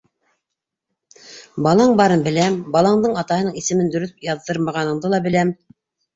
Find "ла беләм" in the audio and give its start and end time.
5.15-5.55